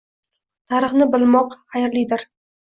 [0.73, 2.27] Tarixni bilmoq xayrlidirng